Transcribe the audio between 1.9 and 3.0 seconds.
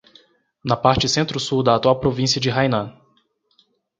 província de Hainan.